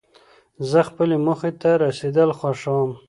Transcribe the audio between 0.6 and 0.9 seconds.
زه